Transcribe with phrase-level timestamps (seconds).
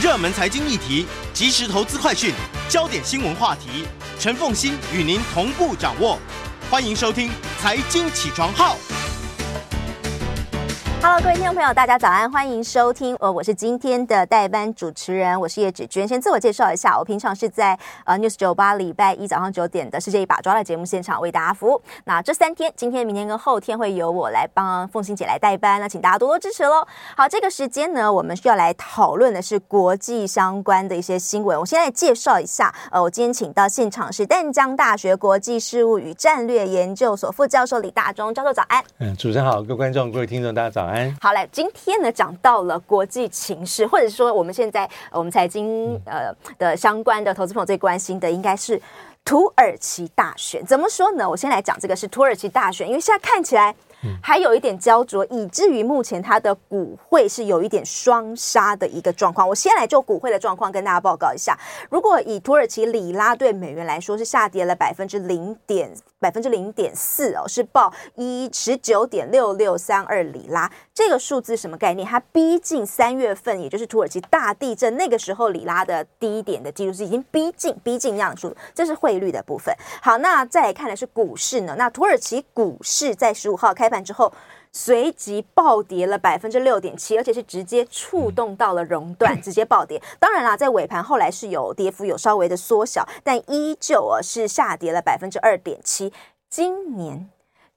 [0.00, 1.04] 热门财经议题、
[1.34, 2.32] 即时投资快讯、
[2.70, 3.84] 焦点新闻话题，
[4.18, 6.18] 陈凤欣与您同步掌握。
[6.70, 7.28] 欢迎收听
[7.60, 8.78] 《财经起床号》。
[11.02, 13.16] Hello，各位听众朋友，大家早安，欢迎收听。
[13.20, 16.06] 呃，我是今天的代班主持人，我是叶芷娟。
[16.06, 21.80] 先自我介绍一下，我平常是在呃 News 九八礼拜一早上九点的世界一把抓的节目现场为大家服务。
[22.04, 26.86] 那这三天，今天、明天跟后天会由我来帮凤馨姐来代班，那请大家多多支持喽。
[27.16, 31.58] 好，这个时间呢，我们需要来讨论的是国际相关的一些新闻。
[31.58, 38.84] 我现在介绍一下，呃，我今天请到现场是淡江大学国际事务与战略研究所副教授李大中教授，早安。
[38.98, 40.89] 嗯，主持人好，各位观众、各位听众，大家早。
[41.20, 48.80] 好嘞，今天呢讲到了国际情势，或者说我们现在我们财经呃的相关的投资朋友最关心的，应该是
[49.24, 50.64] 土耳其大选。
[50.64, 51.28] 怎么说呢？
[51.28, 53.74] 我先来讲这个是土耳其大选，因为现在看起来。
[54.22, 59.48] 还有一点焦灼，以至于目前它的股汇是有一点双杀的一个状况。
[59.48, 61.58] 我先来就股汇的状况跟大家报告一下。
[61.90, 70.70] 如果以土耳其里拉对美元来说，是下跌了百分之零点百分之零点四哦，是报一十九点六六三二里拉。
[70.94, 72.06] 这个数字什么概念？
[72.06, 78.54] 它逼近三月份，也就是土耳其大地震那个时候里拉的低点的记录是已经逼近逼近样数。
[78.74, 79.74] 这是汇率的部分。
[80.02, 81.74] 好，那再来看的是股市呢？
[81.78, 84.32] 那土耳其股市在十五号开盘之后，
[84.72, 90.00] 随即暴跌了百分之六点七，而且是直接触动到了熔断， 直接暴跌。
[90.18, 96.12] 当然啦，在尾盘后来是有跌幅有稍微的缩小，但依旧啊是下跌了百分之二点七。
[96.48, 97.28] 今年。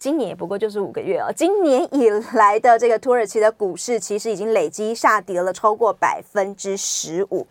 [0.03, 1.31] 今年也不过就是五个月哦。
[1.33, 7.47] 今年以来的这个土耳其的股市，其实已经累积下跌了超过百分之十五。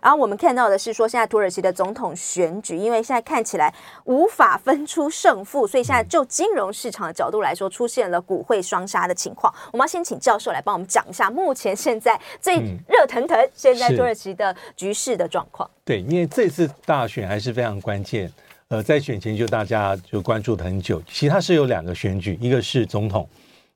[0.00, 9.52] 然后我们看到的是说，现在土耳其的总统选举，因为现在看起来无法分出胜负，所以现在就金融市场的角度来说，出现了股汇双杀的情况。
[9.72, 12.54] 我们要先请教授来帮我们讲一下，目前现在 最
[12.86, 15.68] 热腾腾现在土耳其的局势的状况。
[15.84, 18.30] 对，因为这次大选还是非常关键。
[18.68, 23.28] 呃，在选前就大家就关注了很久，其实它是有两个选举，一个是总统，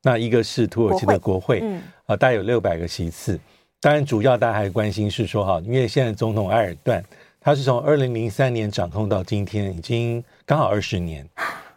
[0.02, 3.38] 那一个是土耳其的国会，嗯，啊，大概有六百个席次。
[3.80, 7.02] 当然，主要大家还关心是说哈，因为现在总统埃尔段
[7.40, 11.24] 他是从二零零三年掌控到今天，已经刚好二十年，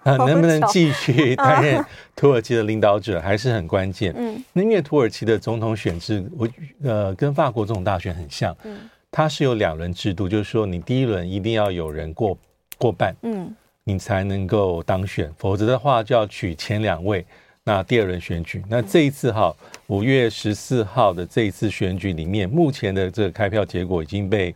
[0.02, 1.86] 啊，能不能继续 担任
[2.16, 4.12] 土耳其的领导者还是很关键。
[4.18, 6.50] 嗯，那因为土耳其的总统选制，我
[6.84, 12.36] 呃跟法国总统大选很像，嗯，它是有两轮制度，就是说你第一轮一定要有人过。
[12.78, 13.54] 过半，嗯，
[13.84, 17.26] 你才能够当选，否则的话就要取前两位。
[17.66, 19.56] 那第二轮选举，那这一次哈，
[19.88, 24.54] 五月十四号的这一次选举里面，目前的这个开票结果已经被，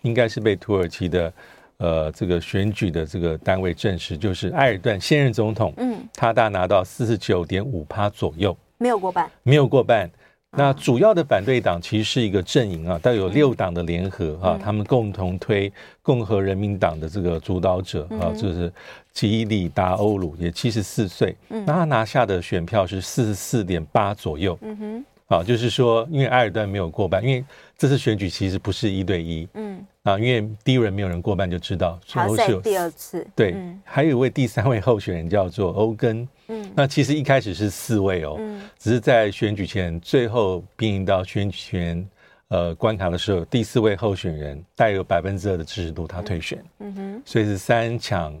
[0.00, 1.32] 应该是被土耳其的
[1.76, 10.10] 呃这个选举的这个单位证实，就是埃尔段现任总统，嗯，他大拿到四十九点五趴左右，没有过半，没有过半。
[10.56, 15.70] 那主要的反对党其实是一个阵营啊，大概有六党的联合、啊，他们共同推
[16.02, 18.72] 共和人民党的这个主导者啊，就是
[19.12, 24.58] 吉里达欧鲁，也七十四岁，那他拿下的选票是四十四点八左右。
[24.62, 27.44] 嗯哼，啊，就是说，因为埃尔段没有过半，因为
[27.76, 29.48] 这次选举其实不是一对一。
[29.54, 31.98] 嗯，啊，因为第一轮没有人过半，就知道。
[32.08, 33.26] 还有第二次。
[33.34, 36.28] 对，还有一位第三位候选人叫做欧根。
[36.48, 42.08] 嗯，那其实一开始是四位哦，嗯，只是在选举前最后兵营到选举前
[42.46, 48.40] 呃关卡的时候，第四位候选人带有百分之二的支持度，他退选，嗯哼，所以是三抢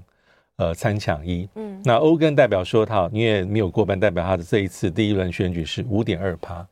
[0.58, 6.64] 呃三抢一，嗯，那欧根代表说他因为没有过半，代表他的这一次第一轮选举是五点二趴，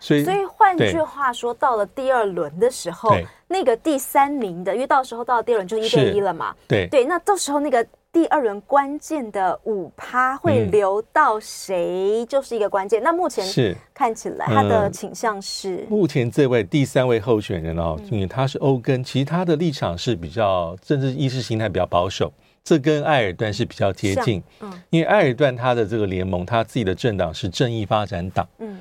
[0.00, 3.14] 所以所以换句话说，到了第二轮的时候，
[3.46, 6.86] 那个第三名的，因为到时候到了第二轮就一对一了嘛，对。
[6.88, 7.86] 对，那到时候那个。
[8.10, 13.02] 第二轮关键的五趴会留到谁，就是一个关键。
[13.02, 13.76] 嗯、那目前是。
[13.92, 22.32] 看起来他的倾向是、呃、目前这位第三位候选人哦，因为他是欧根，其实他的立场是比较政治意识形态比较保守，
[22.64, 24.42] 这跟埃尔段是比较接近。
[24.60, 28.48] 嗯，因为埃尔段他的这个联盟，他自己的政党是正义发展党。
[28.58, 28.78] 嗯。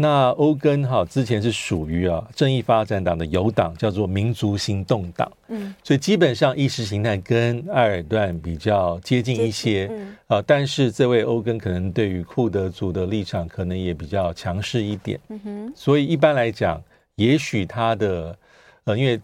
[0.00, 10.16] 那欧根哈之前是属于啊正义发展党的友党，叫做民族行动党，嗯，所以基本上意识形态跟埃尔段比较接近一些，嗯。
[10.28, 16.80] 啊，但是这位欧根可能对于库德族的立场可能也比较强势一点，嗯哼，所以一般来讲，
[17.16, 18.38] 也许他的
[18.84, 19.20] 呃，因为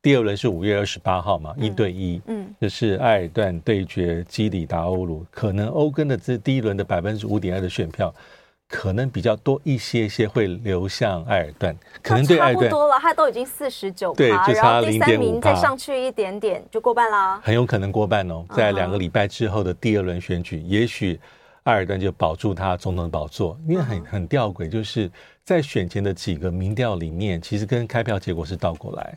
[0.00, 8.14] 第二轮是五月二十八号嘛，一对一，嗯，就是埃尔段对决基里达欧鲁，可能欧根的这第一轮的百分之五点二的选票。
[8.68, 18.44] 可能比较多一些些会流向埃尔段，可能对埃尔段差不多了，他都已经四十九趴，对，就差零点名再上去一点点就过半啦，很有可能过半哦。
[18.54, 21.20] 在两个礼拜之后的第二轮选举，也许
[21.64, 23.58] 埃尔段就保住他总统的宝座。
[23.68, 25.10] 因为很很吊诡，就是
[25.44, 29.16] 在选前的几个民调里面，其实跟开票结果是倒过来。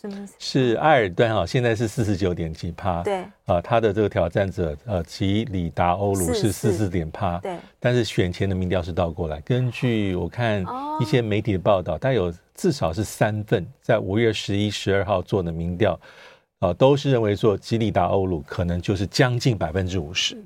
[0.00, 0.34] 什么意思？
[0.38, 3.24] 是埃尔段哈，现在是四十九点几趴，对。
[3.46, 7.56] 啊，他的这个挑战者呃吉里达欧鲁是四十点趴，对。
[7.80, 10.64] 但是选前的民调是倒过来，根据我看
[11.00, 15.98] 一些媒体的报道，它有至少是三份在五月十一、十二号做的民调，
[16.60, 20.36] 啊，都是认为说吉里达欧鲁可能就是将近百分之五十，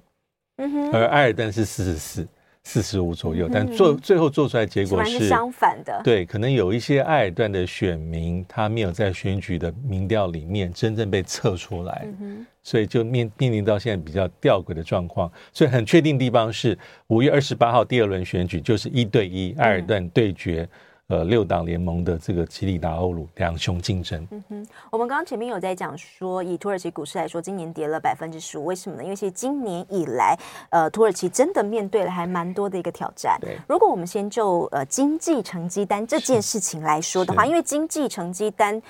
[0.56, 2.26] 嗯哼，而埃尔段是四十四。
[2.64, 6.00] 四十五左右，但做最后做出来结果是，相反的。
[6.05, 15.31] 对，可能有一些埃尔段的选民，他没有在选举的民调里面真正被测出来，嗯、所以就面面临到现在比较吊诡的状况。
[15.53, 16.79] 所以很确定地方是，
[17.09, 20.69] 五月二十八号第二轮选举就是一对一，埃尔段对决。
[21.12, 24.26] 呃，六党联盟的这个吉里达欧鲁两雄竞争。
[24.31, 29.05] 嗯哼，我们刚刚前面有在讲说，以土耳其股市来说，今年跌了百分之十五，为什么呢？
[29.05, 30.35] 因为其实今年以来，
[30.70, 33.37] 呃，土耳其真的面对了还蛮多的一个挑战。
[33.43, 38.81] 对，如果我们先就呃经济成绩单这件事情来说的话，因为经济成绩单。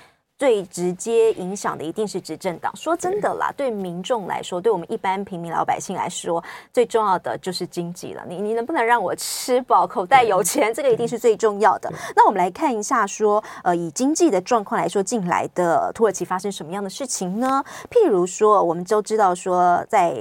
[0.42, 2.74] 最直接影响的一定是执政党。
[2.74, 6.42] 说真的啦，对民众来说，对我们一般平民老百姓来说，
[6.72, 8.24] 最重要的就是经济了。
[8.28, 11.88] 你你能不能让我吃饱，口袋有钱，这个一定是最重要的。
[12.16, 17.64] 那我们来看一下，说呃，以经济的状况来说，近来的土耳其发生什么样的事情呢？
[17.88, 20.12] 譬如说，我们都知道说，在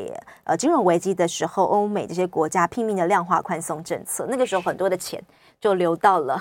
[0.43, 5.19] 呃金融危机的时候，欧美这些国家拼命的量化宽松政策，那个时候很多的钱
[5.59, 6.39] 就流到了。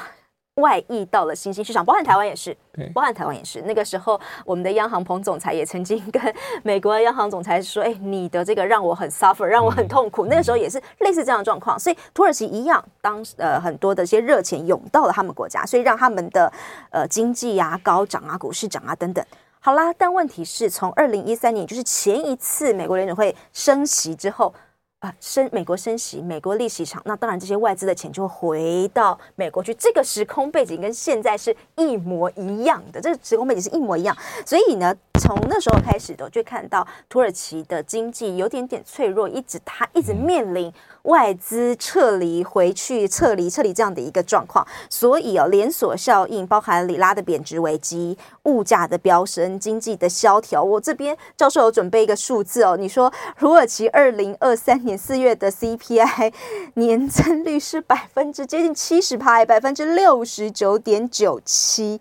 [0.60, 2.56] 外溢到了新兴市场，包含台湾也是，
[2.94, 3.62] 包含台湾也是。
[3.62, 6.22] 那个时候，我们的央行彭总裁也曾经跟
[6.62, 11.78] 美国的央行总裁说：“哎，你的这个让我很 suffer，让我很痛苦。”那个时候也是类似这样的状况。
[11.78, 16.52] 所以土耳其一样，当呃很多的一些热钱涌到了他们国家，所以让他们的
[16.90, 19.24] 呃经济啊高涨啊，股市涨啊等等。
[19.60, 24.54] 好啦，但问题是从二零一三年，就是前一次美国联准会升息之后。
[25.00, 29.72] 啊，升美国升息，美国利息场，那当然这些外资的钱就会回到美国去。
[29.72, 34.14] 这个时空背景跟现在是一模一样的，这个时空背景是一模一样。
[34.44, 40.70] 所以呢，从那时候开始的，就看到土耳其的经济有点点脆弱，一直它一直面临
[41.02, 44.64] 外资撤离回去、撤离撤离这样的一个状况。
[44.88, 50.62] 所以哦，连锁效应包含里拉的贬值危机、物价的飙升、经济的萧条。
[50.62, 55.00] 我这边教授有准备一个数字哦，你说土耳其二零二三年。
[55.00, 56.30] 四月的 CPI
[56.74, 61.98] 年增率是百分之接近七十趴，百分之六十九点九七，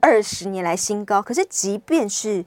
[0.00, 1.22] 二十年来新高。
[1.22, 2.44] 可是，即便是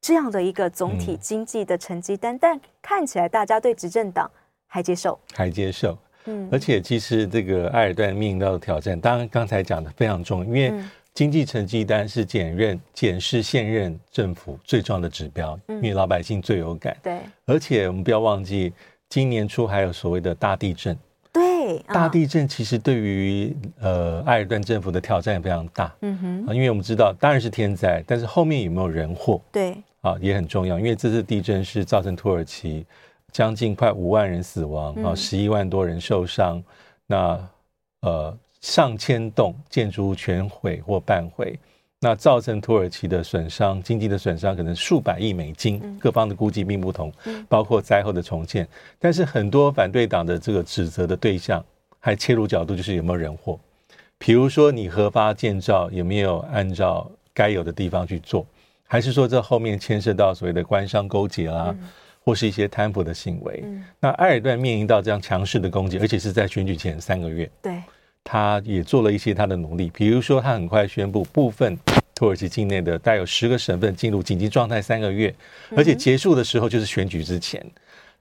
[0.00, 4.28] 这样的一个总体经济的成绩单，嗯、但看起来大家对执政党
[4.74, 5.96] 还接受，还接受。
[6.24, 10.84] 嗯，而且其实这个埃尔段面临到的挑战，当然刚才讲的非常重要，因为
[11.14, 16.96] 经济成绩单是检认检视现任政府最重要的指标，因为老百姓最有感。
[17.00, 18.72] 对，而且我们不要忘记。
[19.08, 20.98] 今年初还有所谓的大地震，
[21.32, 32.84] 对，大地震其实对于呃埃尔段政府的挑战也非常大，嗯哼，啊，因为我们知道当然是天灾，但是后面有没有人祸，对，啊也很重要，因为这次地震是造成土耳其
[33.34, 36.62] 将近快五万人死亡啊，十一万多人受伤，
[37.04, 37.48] 那
[38.02, 41.58] 呃上千栋建筑物全毁或半毁。
[41.98, 47.12] 那造成土耳其的损伤，经济的损伤可能数百亿美金，各方的估计并不同，
[47.48, 48.68] 包括灾后的重建。
[49.00, 51.64] 但是很多反对党的这个指责的对象，
[51.98, 53.58] 还切入角度就是有没有人祸，
[54.16, 58.46] 比如说你核发建造有没有按照该有的地方去做，
[58.86, 61.74] 还是说这后面牵涉到所谓的官商勾结啦，
[62.24, 63.60] 或是一些贪腐的行为。
[63.64, 67.82] 嗯那埃尔段面临到这样强势的攻击，而且是在选举前三个月，对。
[68.26, 71.78] 他也做了一些他的努力，比如说他很快宣布部分
[72.14, 75.34] 土耳其境内的带有十个省份进入紧急状态三个月，
[75.76, 77.62] 而且结束的时候就是选举之前，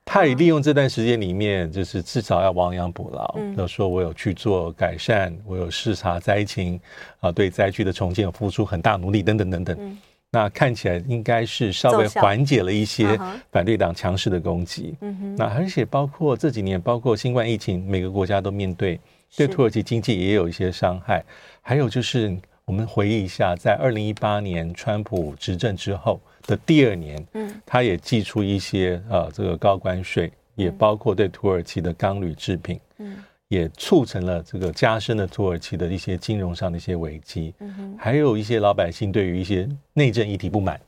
[0.03, 6.77] 他也利用这段时间里面，就是至少要亡羊补牢，要说我有去做改善，我有视察灾情
[7.21, 9.97] 啊，对灾区的重建有付出很大努力等等等等。
[10.33, 13.17] 那看起来应该是稍微缓解了一些
[13.51, 14.95] 反对党强势的攻击。
[15.37, 18.99] 那而且包括这几年，包括新冠疫情，每个国家都面对。
[19.35, 21.25] 对土耳其经济也有一些伤害，
[21.59, 33.17] 还有就是我们回忆一下，在二零一八年川普执政之后的第二年，嗯，他也寄出一些呃这个高关税，也包括对土耳其的钢铝制品，嗯，
[33.53, 40.79] 也促成了这个加深了土耳其的一些金融上的一些危机，嗯哼，还有一些老百姓对于一些内政议题不满，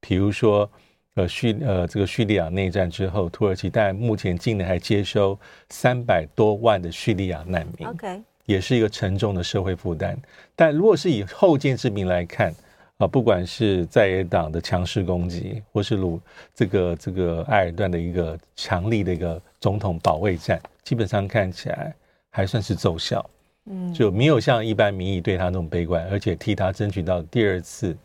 [0.00, 0.68] 比如说。
[1.14, 5.36] 呃，叙呃，这个叙利亚内战之后，土耳其但目前境内还接收
[5.68, 10.16] 三百多万的叙利亚难民，OK，也是一个沉重的社会负担。
[10.54, 12.54] 但如果是以后见之明来看，
[12.98, 16.20] 啊，不管是在野党的强势攻击，或是鲁
[16.54, 21.92] 这个这个埃尔段的一个强力的一个总统保卫战，基本上看起来
[22.30, 23.24] 还算是奏效，
[23.66, 27.96] 嗯，就没有像一般民意对他那种悲观，而且替他争取到第二次，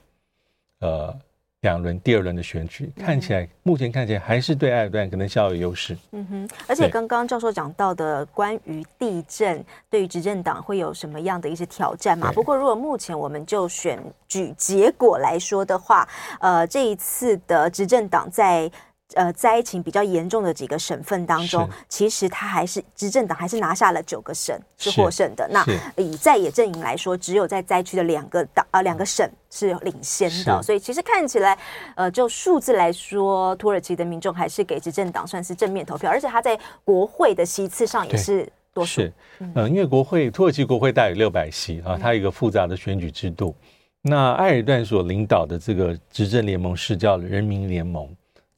[0.80, 1.16] 呃。
[1.64, 5.98] 两轮第二轮的选举看起来，目前看起来还是对埃尔段可能较有优势。
[6.12, 12.34] 嗯哼，而且刚刚教授讲到的关于地震对于执政党会有什么样的一些挑战嘛？
[12.34, 16.06] 不过如果目前我们就选举结果来说的话，
[16.42, 18.70] 呃，这一次的执政党在。
[19.16, 25.48] 呃，灾情比较严重的几个省份当中，其实他还是执政党还是拿下了九个省是获胜的。
[25.52, 25.66] 那
[25.98, 30.62] 以在野阵营来说，只有在灾区的两个党啊两个省是领先的。
[30.64, 31.58] 所以其实看起来，
[31.96, 39.02] 呃，就数字来说，土耳其的民众还是给执政党算是正面投票，而且他在国会的席次上也是多数。
[39.02, 39.14] 是，
[39.54, 43.56] 呃，因为国会土耳其国会大概有六百席啊，它有一个复杂的选举制度。
[44.02, 48.10] 那埃尔段所领导的这个执政联盟是叫人民联盟。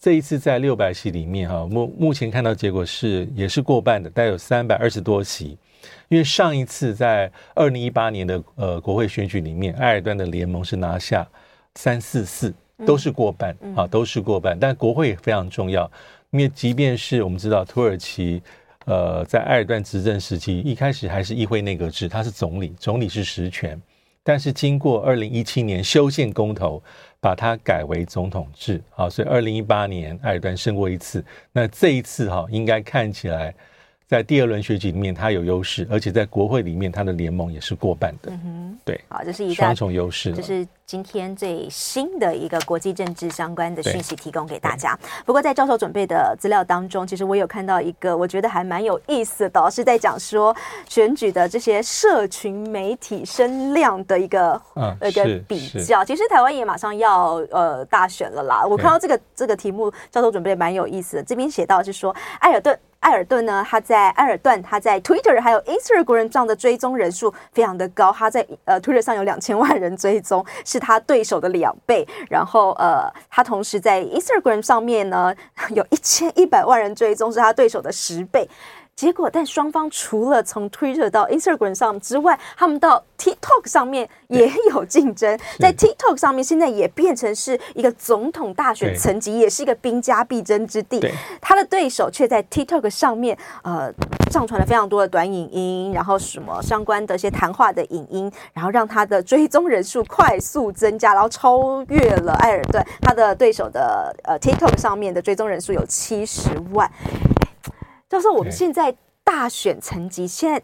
[0.05, 5.57] 这一次在六百席里面，哈，目目前看到结果是也是过半的，大概有三百二十多席。
[6.09, 11.27] 因为上一次在二零一八年的呃国会选举里面，埃尔段的联盟是拿下
[11.73, 12.53] 三四四，
[12.85, 14.55] 都是过半啊，都是过半。
[14.59, 15.89] 但国会也非常重要，
[16.29, 18.43] 因为即便是我们知道土耳其，
[18.85, 23.81] 呃，在埃尔段执政时期，一开始还是议会内阁制，他是总理，总理是实权。
[24.27, 26.81] 但是经过二零一七年修宪公投，
[27.19, 33.53] 把它改为总统制，好，所以二零一八年艾尔段胜过一次，那这一次哈，应该看起来
[34.07, 40.67] 在第二轮选举里面他有优势，而且在国会里面他的联盟也是过半的，嗯哼，对，好，这是一双重优势，这是。
[40.87, 44.95] 今天最新的一个国际政治相关的讯息提供给大家。
[45.25, 50.55] 不过在教授准备的资料当中，其实我有看到一个我觉得还蛮有意思的，是在讲说
[50.87, 56.05] 选举的这些社群媒体声量的一个、嗯、一个比较。
[56.05, 58.63] 其实台湾也马上要呃大选了啦。
[58.63, 61.23] 我看到这个这个题目，教授准备蛮有意思的。
[61.23, 70.43] 这边写到是说，艾尔顿埃尔顿呢，他在埃尔顿他在 Twitter 还有 Instagram 上的追踪人数非常的高，他在呃 Twitter 上有两千万人追踪。
[70.65, 75.33] 是他对手的两倍，然后呃，他同时在 Instagram 上面呢，
[75.69, 78.49] 有一千一百万人追踪，是他对手的十倍。
[78.95, 85.37] 结果，但双方除了从 Twitter 到 Instagram 上之外，他们到 TikTok 上面也有竞争。
[85.59, 91.05] 在 TikTok 上面，现在也变成是一个总统大选层级，也是一个兵家必争之地。
[91.41, 93.91] 他的对手却在 TikTok 上面，呃，
[94.31, 102.81] 上传了非常多的短影音，然后什么相关的一些谈话的影音，然后让他的追踪人数快速增加，然后超越了艾尔顿。
[103.01, 106.89] 他的对手的呃 TikTok 上面的追踪人数有七十万。
[108.09, 110.61] 就是我们现在大选层级，现在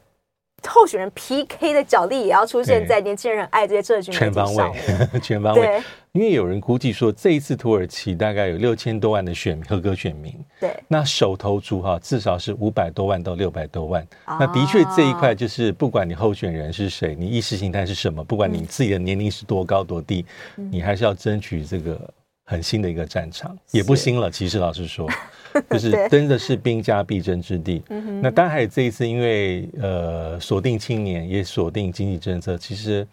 [0.67, 4.71] 候选人 PK 的角力也要出现在年轻人爱这些社群全方位，
[5.19, 5.81] 全方位。
[6.11, 14.05] 因为有人估计说，这一次土耳其大概有六千多万的选合格选民，对，那手头族哈至少是五百多万到六百多万。
[14.27, 22.13] 那的确这一块就是不管你候选人是谁，你意识形态是什么，不管你自己的年龄是多高多低，你还是要争取这个
[22.51, 24.29] 很新的一个战场，也不新了。
[24.29, 25.09] 其实老实说。
[25.69, 27.83] 就是真的是兵家必争之地。
[28.21, 32.57] 那当然还有这一次，因为呃锁定青年，也锁定经济政策。
[32.57, 33.05] 其实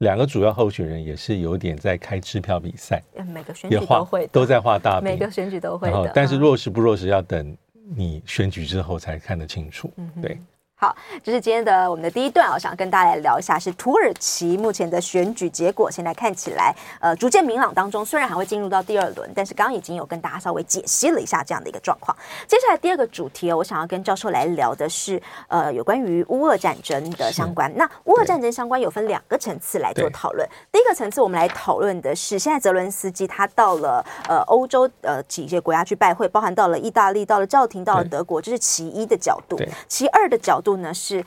[0.00, 3.02] 两个主要候选人也是有点在开支票比赛。
[3.32, 6.12] 每个选举都会都在画大饼，每个选举都会的。
[6.14, 7.56] 但是落实不落实，要等
[7.94, 9.90] 你选举之后才看得清楚。
[10.20, 10.38] 对。
[10.78, 15.90] 好，这是今天的我们的第一段，我想跟大家来聊一下，是土耳其目前的选举结果。
[15.90, 22.14] 现在看起来，呃，逐渐明朗当中，虽然还会进入到第二轮，但是刚刚已经有跟大家稍微解析了一下这样的一个状况。
[22.46, 25.18] 接下来第二个主题哦，我想要跟教授来聊的是，
[25.48, 27.72] 呃，有关于乌俄战争的相关。
[27.74, 30.46] 那乌俄战争相关有分两个层次来做讨论。
[30.70, 39.58] 第一个层次，我们来讨论的是，现在泽伦斯基他到了呃欧洲呃几些国家去拜会，包含到了意大利、到了教廷、到了德国，这是其一的角度。
[39.88, 40.65] 其二的角度。
[40.66, 41.24] 度呢是，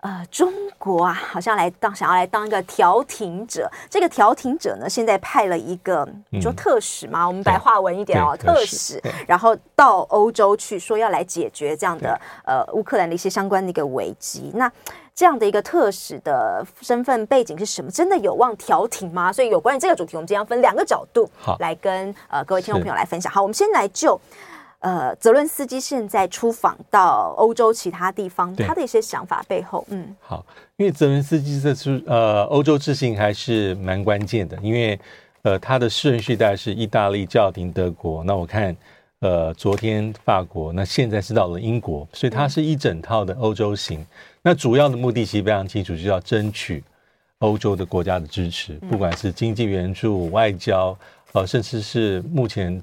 [0.00, 3.70] 呃，中国啊，好像来当想要来当一个调停者。
[3.90, 7.24] 这个调停者呢，现在派了一个，你说特使吗？
[7.24, 14.50] 嗯、我们白话文一点哦，特使，然后到欧洲去说要来解决这样的呃乌克兰的一些相关的一个危机。
[14.54, 14.72] 那
[15.14, 17.90] 这样的一个特使的身份背景是什么？
[17.90, 19.30] 真的有望调停吗？
[19.30, 21.28] 所以有关于这个主题，我们今天要分两个角度
[21.58, 23.30] 来跟呃各位听众朋友来分享。
[23.30, 24.18] 好，我们先来就。
[24.80, 34.96] 呃，泽伦斯基现在出访到欧洲其他地方，他的一些想法背后，嗯，好，因为泽伦斯基这次呃欧洲之行还是蛮关键的，因为
[35.42, 38.76] 呃他的顺序大概是意大利、教廷、德国，那我看
[39.18, 43.98] 呃昨天法国，那现在是到了英国，所以他是一整套的欧洲行。
[44.00, 44.06] 嗯、
[44.42, 46.84] 那主要的目的其实非常清楚，就是要争取
[47.40, 50.96] 欧洲的国家的支持，不管是经济援助、外交，
[51.32, 52.80] 呃，甚至是目前。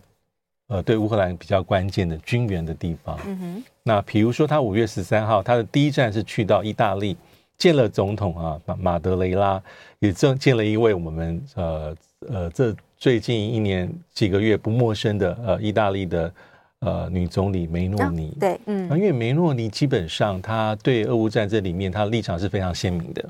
[0.67, 3.19] 呃对乌克兰比较关键的军援的地方。
[3.25, 3.63] 嗯哼。
[3.83, 7.15] 那比如说，他五月十三号，他的第一站是去到意大利，
[7.57, 9.61] 见了总统啊马马德雷拉，
[9.99, 11.95] 也正见了一位我们呃
[12.27, 16.33] 呃这最近一年几个月不陌生的呃意大利的。
[16.79, 23.27] 呃，女总理梅诺尼、啊、对，嗯，因为梅诺尼基本上她对俄乌战争里面她的立场是非常鲜明的，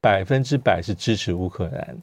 [0.00, 1.96] 百分之百是支持乌克兰，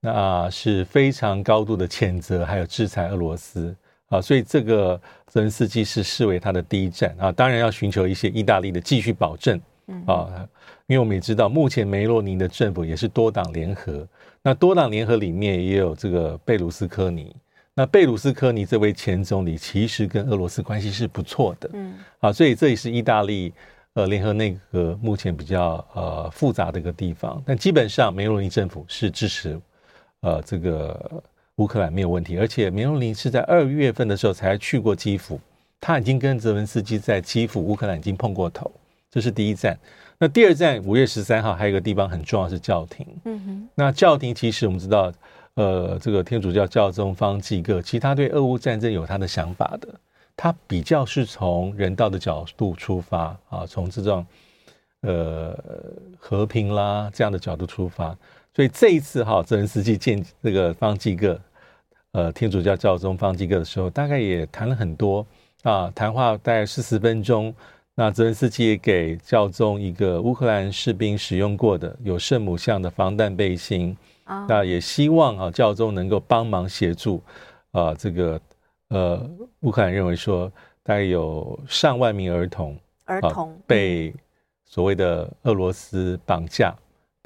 [0.00, 3.74] 那是非常高度的谴责还有制裁俄罗斯
[4.08, 9.60] 啊，所以这个泽连斯基是视为他的第一站啊，当然要寻求一些意大利的继续保证
[10.06, 10.48] 啊，
[10.86, 14.06] 因为我们也知道目前梅洛尼的政府也是多党联合，
[14.42, 17.34] 那多党联合里面也有这个贝鲁斯科尼。
[17.74, 23.52] 那贝鲁斯科尼这位前总理其实跟俄罗斯关系是不错的，嗯，啊，所以这也是意大利
[23.92, 27.42] 呃联合内阁目前比较呃复杂的一个地方。
[27.44, 29.60] 但基本上梅洛尼政府是支持
[30.20, 31.22] 呃这个
[31.56, 35.40] 乌克兰没有问题，而且梅洛林是在二月份的时候才去过基辅，
[35.80, 38.70] 他已经跟泽文斯基在基辅乌克兰已经碰过头，
[39.10, 39.78] 这是第一站。
[40.18, 45.12] 那第二站五月十三号还有一个地方很重要是教廷，嗯哼，那教廷其实我们知道。
[45.58, 49.88] 呃，这个天主教教宗方济各，其实他对俄乌战争有他的想法的，
[50.36, 54.26] 他比较是从人道的角度出发啊，从这种
[55.00, 55.58] 呃
[56.18, 58.14] 和平啦这样的角度出发，
[58.56, 61.38] 所以这一次哈，泽连斯基见这个方济各，
[62.12, 65.26] 呃，天主教教宗方济各的时候，大概也谈了很多
[65.62, 67.54] 啊，谈话大概四十分钟，
[67.94, 73.94] 那泽连斯基也给教宗一个乌克兰士兵使用过的有圣母像的防弹背心。
[74.48, 77.22] 那也希望啊，教宗能够帮忙协助
[77.72, 78.40] 啊，这个
[78.88, 80.50] 呃，乌克兰认为说，
[80.82, 84.14] 大概有上万名儿童儿童被
[84.64, 86.74] 所谓的俄罗斯绑架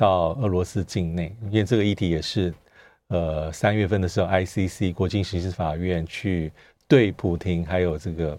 [0.00, 2.54] 到俄罗斯境内，因为这个议题也是
[3.08, 6.50] 呃三月份的时候，ICC 国际刑事法院去
[6.88, 8.38] 对普廷还有这个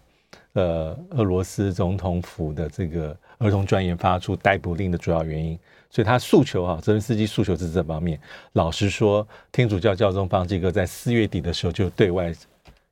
[0.53, 5.56] 呃俄罗斯总统府的这个儿童专员发出逮捕令的主要原因。
[5.91, 8.20] 所以他诉求啊，泽连斯基诉求是这方面。
[8.53, 12.34] 老实说，天主教教宗方济各在四月底的时候就对外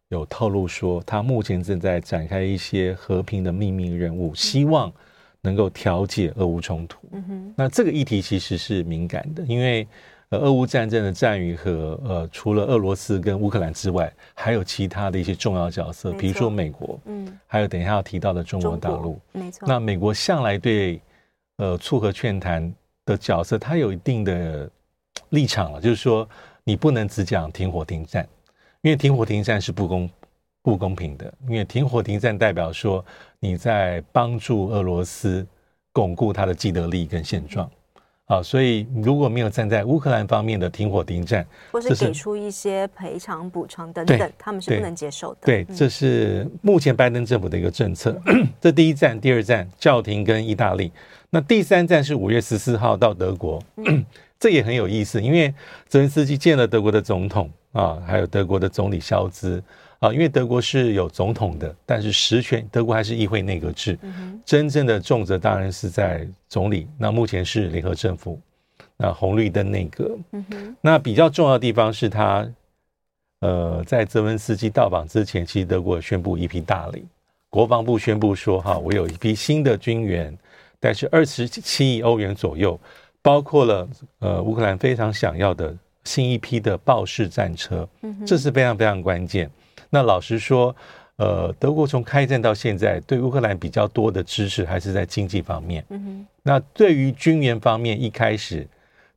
[0.10, 4.94] 有透露说，他目前正在展开一些和平的秘密任务，希望
[5.42, 7.00] 能够调解俄乌冲突。
[7.12, 7.54] 嗯哼。
[7.58, 9.88] 那这个议题其实是敏感的，因为
[10.30, 19.20] 呃，俄乌战争的战役和，呃，除了俄罗斯跟乌克兰之外，还有其他的一些重要角色，比如说美国，嗯，还有等一下要提到的中国大陆。
[19.32, 19.68] 没错。
[19.68, 21.02] 那美国向来对
[21.58, 22.74] 呃促和劝谈。
[23.06, 24.70] 的角色，它有一定的
[25.30, 26.30] 立场了，就是说，
[26.64, 28.24] 你不能只讲停火停战，
[28.84, 30.08] 因为停火停战是不公
[30.70, 33.04] 不公平的，因为停火停战代表说
[33.40, 35.44] 你在帮助俄罗斯
[35.92, 37.68] 巩固他的既得利益跟现状
[38.26, 45.40] 啊，所以如果没有站在乌克兰方面的停火停战，或是给出一些赔偿补偿等等，他们是不能接受的。
[45.42, 48.16] 对，这是目前拜登政府的一个政策。
[48.62, 50.92] 这第一站、第二站，叫停跟意大利。
[51.32, 53.60] 那第三站是五月十四号到德国，
[54.40, 55.52] 这也很有意思，因为
[55.88, 59.62] 泽连斯基见了德国的总统啊，还有德国的总理肖兹
[60.00, 64.00] 啊，因为德国是有总统的，但是实权德国还是议会内阁制，
[64.46, 66.88] 真正的重责当然是在总理。
[66.98, 68.40] 那目前是联合政府，
[68.96, 70.18] 那红绿灯内阁。
[70.32, 72.50] 嗯那比较重要的地方是他，
[73.42, 77.06] 呃，在泽文斯基到访之前，其实德国宣布一批大礼，
[77.50, 80.36] 国防部宣布说哈，我有一批新的军援。
[80.80, 82.80] 但是二十七亿欧元左右，
[83.22, 87.86] 包括了呃乌克兰非常想要的新一批的豹式战车，
[88.26, 89.52] 这是非常非常关键。
[89.90, 90.76] 那老实说，
[91.18, 95.86] 呃，德国从开战到现在，对乌克兰比较多的支持还是在经济方面。
[96.44, 98.68] 那对于军援方面，一开始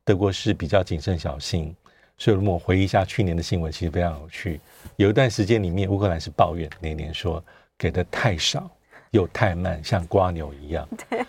[0.05, 1.75] 德国是比较谨慎小心。
[2.19, 4.61] 所以，我们回忆一下去年的新闻，其实非常有趣。
[4.97, 7.43] 有一段时间里面，乌克兰是抱怨那年说
[7.77, 8.71] 给的太少
[9.11, 10.89] 又太慢，像瓜牛一样。
[11.11, 11.25] 对。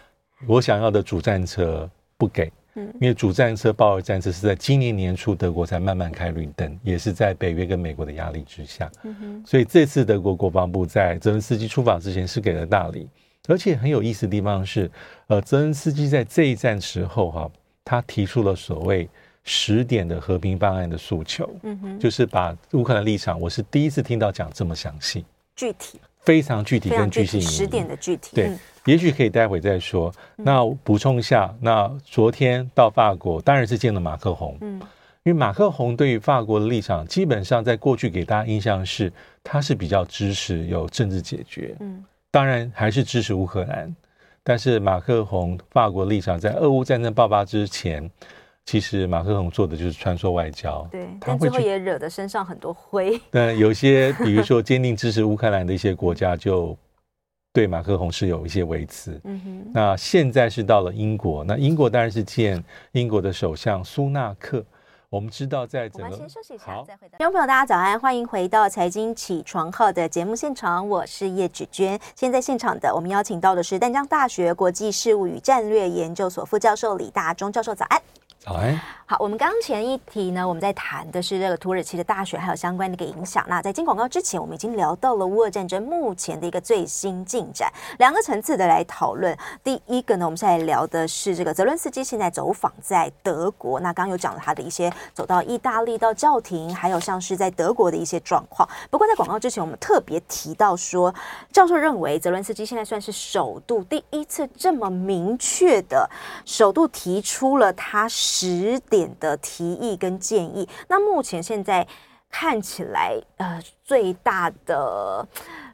[0.45, 8.91] 我想要的主战车不给，因为主战车豹二战车是在今年年初德国才慢慢开绿灯，也是在北约跟美国的压力之下。
[9.03, 13.07] 嗯所以这次德国国防部在泽连斯基出访之前是给了大礼，
[13.47, 14.89] 而且很有意思的地方是，
[15.27, 17.51] 呃，泽连斯基在这一战时候哈，
[17.85, 19.07] 他提出了所谓
[19.43, 25.99] 十点的和平方案的诉求，嗯哼就是把乌克兰立场，我是第一次听到讲这么详细、具体。
[26.25, 28.51] 非常具体跟具体，十点的具体，对，
[28.85, 30.13] 也许可以待会再说。
[30.37, 34.79] 那补充一下，那昨天到法国，当然是见了马克宏，嗯，
[35.23, 39.11] 因为马克宏对于法国的立场，基本上在过去给大家印象是，
[39.43, 43.93] 他是比较支持有政治解决，嗯，当然还是支持乌克兰，
[44.43, 48.09] 但是马克宏法国立场在俄乌战争爆发之前，
[48.65, 53.19] 其实马克宏做的就是穿梭外交，对，但最后也惹得身上很多灰。
[53.29, 56.75] 但有些，比如说坚定支持乌克兰的一些国家，就
[57.51, 59.19] 对马克宏是有一些维持。
[59.25, 59.71] 嗯哼。
[59.73, 64.63] 那现在是到了英国，那英国当然是见英国的首相苏纳克。
[65.09, 71.99] 我们知道，在整个我们先休息一下，再回到听众朋友，大家早安，欢迎回到财经起床号的节目现场，我是叶芷娟。
[72.15, 78.01] 现在现场的我们邀请到的是淡江大学国际事务与战略研究所副教授李大中教授，早安。
[78.45, 83.45] 好，哎，好，我们刚前一题呢，我们在谈的是这个土耳其的大选还有相关的一个影响。
[83.47, 89.33] 那在进广告之前，我们已经聊到了乌俄战争目前的一个最新进展，两个层次的来讨论。
[89.63, 93.79] 第一个呢，我们现在聊的是这个泽伦斯基现在走访在德国。
[93.79, 98.67] 那刚刚有讲了他的一些走到意大利到教廷，还有像是在德国的一些状况。
[98.91, 101.15] 不过在广告之前，我们特别提到说，
[101.53, 106.09] 教授认为泽伦斯基现在算是首度第一次这么明确的，
[106.43, 108.05] 首度提出了他。
[108.35, 111.85] 十点的提议跟建议，那目前现在
[112.31, 115.25] 看起来，呃，最大的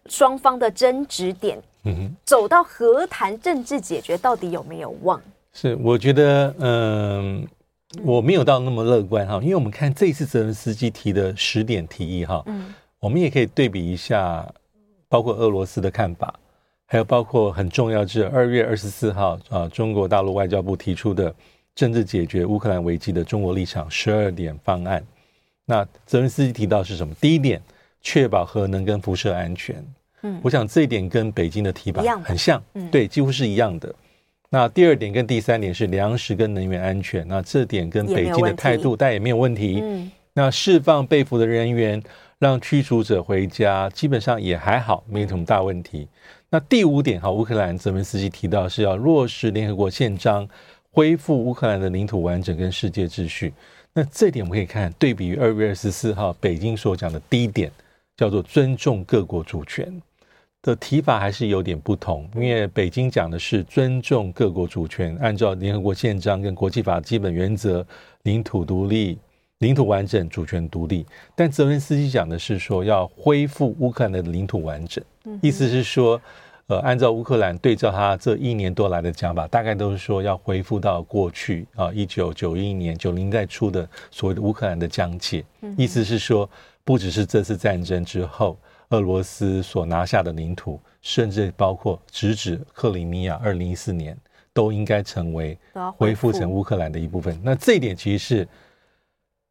[0.07, 5.21] 双方的争执点，嗯哼，走到和谈政治解决，到底有没有望？
[5.53, 7.47] 是，我觉得，嗯、
[7.95, 14.45] 呃，我没有到那么乐观哈，因为我们看这一次泽连斯基提的十点提议哈，嗯，我们也可以对比一下，
[15.07, 16.37] 包括俄罗斯的看法，
[16.85, 21.33] 还有包括很重要是二月二十四号啊，中国大陆外交部提出的。
[21.79, 25.01] 政治解决乌克兰危机的中国立场十二点方案，
[25.63, 27.15] 那泽连斯基提到是什么？
[27.21, 27.61] 第一点，
[28.01, 29.81] 确保核能跟辐射安全。
[30.23, 33.95] 嗯，我想这一点跟北京的提法很像，嗯，对，几乎是一样的。
[34.49, 39.79] 那第二点跟第三点是粮食跟能源安全，那这点跟北京的态度但也没有问题。
[39.81, 42.03] 嗯，那释放被俘的人员，
[42.39, 46.09] 让驱逐者回家，基本上也还好，没有什么大问题。
[46.49, 50.45] 那第五点哈，乌克兰泽连斯基提到是要落实联合国宪章。
[50.99, 53.53] 恢复乌克兰的领土完整跟世界秩序，
[53.93, 57.71] 那这点我们可以看对比于二月二十四号北京所讲的第一点，
[58.17, 59.89] 叫做尊重各国主权
[60.61, 62.29] 的提法还是有点不同。
[62.35, 67.85] 因为北京讲的是尊重各国主权，按照联合国宪章跟国际法基本原则，
[68.23, 69.17] 领土独立、
[69.59, 71.05] 领土完整、主权独立。
[71.33, 75.01] 但泽连斯基讲的是说要恢复乌克兰的领土完整，
[75.41, 76.21] 意思是说。
[76.69, 85.43] 呃，按照乌克兰对照他这一年多来的讲法，大概都是说要恢复到过去啊，一九九一年九零代初的所谓的乌克兰的疆界。
[85.75, 86.47] 意思是说，
[86.83, 88.55] 不只是这次战争之后
[88.89, 94.15] 俄罗斯所拿下的领土，甚至包括直指克里米亚，二零一四年
[94.53, 95.57] 都应该成为
[95.97, 97.35] 恢复成乌克兰的一部分。
[97.43, 98.47] 那这一点其实是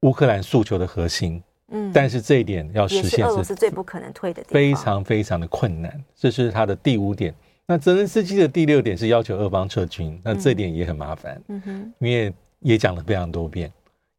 [0.03, 1.43] 乌克兰诉求的核心。
[1.71, 6.05] 嗯，但是这一点要实现是，俄罗斯最不可能退的，非常非常的困难。
[6.17, 7.35] 这是他的第五点。
[7.67, 11.39] 那泽伦斯基的第六点是要求俄方撤军，那这点也很麻烦。
[11.49, 13.71] 嗯哼，因为也讲了非常多遍，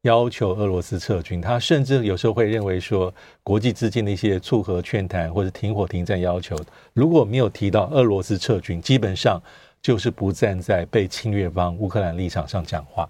[0.04, 1.42] 要求俄罗斯撤军。
[1.42, 6.56] 他甚至有时候会认为说，国际之间的一些促和劝谈或者停火停战要求，
[6.94, 9.42] 如果没有提到俄罗斯撤军，基本上
[9.82, 13.10] 就是不站在被侵略方乌克兰立场上讲话，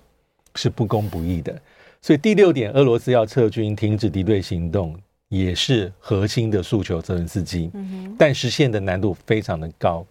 [0.56, 1.62] 是不公不义的。
[2.02, 7.02] 所以第六点，俄罗斯要撤军、停止敌对行动，也是核心的诉求。
[7.02, 7.70] 泽连斯基，
[8.18, 10.06] 但实现的难度非常的高。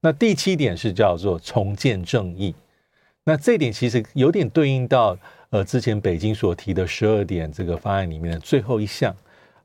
[0.00, 2.54] 那第七点是叫做重建正义。
[3.24, 5.18] 那这点其实有点对应到
[5.50, 9.12] 呃之前北京所提的十二点这个方案里面的最后一项，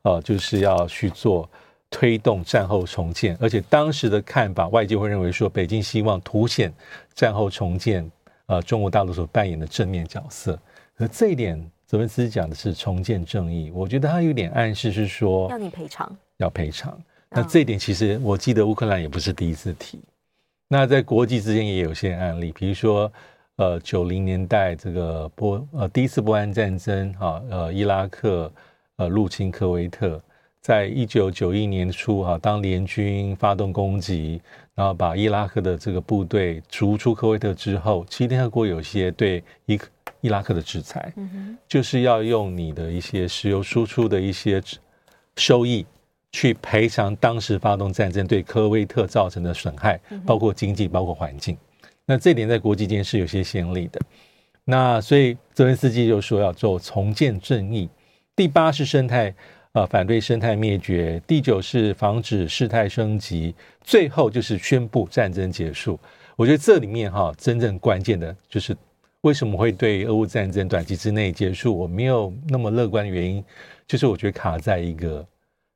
[0.01, 1.47] 呃，就是要去做
[1.91, 3.37] 推动战后重建。
[3.39, 6.73] 而且当时的看法，外界会认为说，北京希望凸显
[7.13, 8.09] 战后重建
[8.47, 10.57] 呃中国大陆所扮演的正面角色。
[11.01, 16.95] 可这一点，泽文斯基讲的是重建正义，我觉得他有点暗示是说要你赔偿，要赔偿。
[17.31, 19.99] 那这一点其实我记得乌克兰也不是第一次提，
[20.67, 23.11] 那在国际之间也有些案例，比如说
[23.55, 28.51] 呃九零年代这个波呃第一次波安战争哈呃伊拉克
[28.97, 30.21] 呃入侵科威特，
[30.61, 34.39] 在一九九一年初哈当联军发动攻击，
[34.75, 39.79] 然后把伊拉克的这个部队逐出科威特之后，其实联合国有些对伊
[40.21, 41.11] 伊拉克的制裁，
[41.67, 44.61] 就是要用你的一些石油输出的一些
[45.35, 45.85] 收益，
[46.31, 51.57] 去赔偿当时发动战争对科威特造成的损害，包括经济，包括环境。
[52.05, 53.99] 那这点在国际间是有些先例的。
[54.63, 57.89] 那所以泽连斯基就说要做重建正义。
[58.35, 59.33] 第八是生态，
[59.71, 61.19] 呃，反对生态灭绝。
[61.25, 63.55] 第九是防止事态升级。
[63.81, 65.99] 最后就是宣布战争结束。
[66.35, 68.77] 我觉得这里面哈，真正关键的就是。
[69.21, 71.77] 为什么会对俄乌战争短期之内结束？
[71.77, 73.43] 我没有那么乐观的原因，
[73.87, 75.23] 就是我觉得卡在一个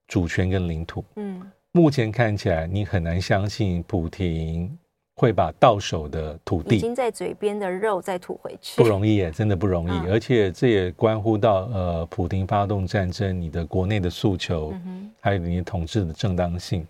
[0.08, 1.06] 主权跟领土。
[1.18, 1.40] 嗯，
[1.72, 4.76] 目前看起来你很难相信普廷
[5.16, 9.92] 会把到手的土地已经在嘴边的肉再吐回去，不容易耶，真的不容易。
[9.92, 16.86] 嗯、而且这也关乎到呃，普廷发动战争，你的国内的诉求，嗯、还有你统治的正当性。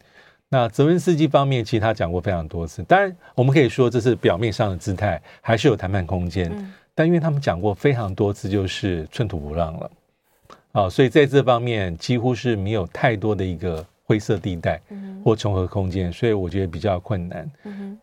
[0.48, 2.84] 那泽文斯基方面，其实他讲过非常多次。
[2.84, 6.50] 当然，我们可以说这是表面上的姿态，还是有谈判空间。
[6.56, 9.92] 嗯、但因为他们讲过非常多次，就是寸土不让了
[10.72, 14.80] 啊，所以在这方面几乎是没有太多的一个灰色地带
[15.24, 17.52] 或重合空间，所以我觉得比较困难。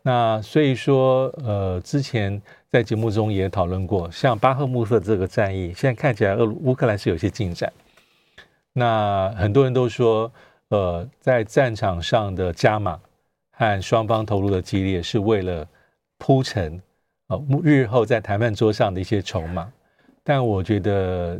[0.03, 7.73] 那所以说，呃，之前在节目中也讨论过，像巴赫穆特这个战役，现在看起来俄乌克兰是有些进展。
[8.73, 10.31] 那很多人都说。
[10.73, 12.99] 呃，在战场上的加码
[13.51, 15.69] 和双方投入的激烈，是为了
[16.17, 16.81] 铺陈
[17.27, 19.71] 呃日后在谈判桌上的一些筹码，
[20.25, 21.39] 但我觉得。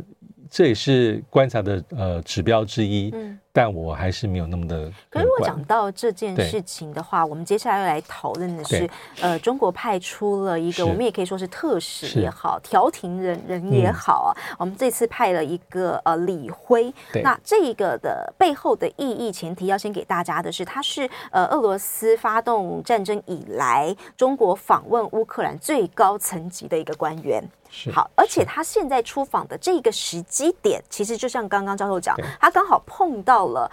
[0.53, 4.87] 这也是观察的呃指标之一，嗯，但我还是没有那么的。
[5.09, 8.87] 可是如果讲到这件事情的话，我们接下来要来讨论的是，
[9.19, 14.31] 呃，中国派出了一个，我们也可以说是特使也好，是调停人人也好啊。
[14.51, 17.23] 嗯、我们这次派了一个呃李辉，对。
[17.23, 27.43] 那这个的背后的意义前提要先给大家的是，他是呃俄罗斯发动战争以来，中国访问乌克兰最高层级的一个官员。
[27.75, 33.69] 是好，而且他现在出访的这个时机点，其实就像刚刚教授讲，他刚好碰到了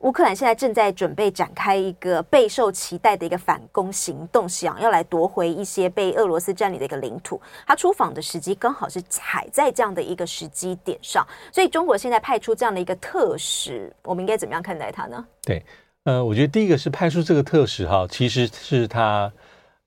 [0.00, 7.38] 乌克兰现在正在准备展开一个备受期待的一个反攻行动，想要来夺回一些被俄罗斯占领的一个领土。
[7.66, 15.22] 他出访的时机刚好是踩在这样的一个时机点上，所以中国现在派出这样的一个特使，我们应该怎么样看待他呢？
[15.44, 15.62] 对，
[16.04, 19.30] 呃，我觉得第一个是派出这个特使哈，其实是他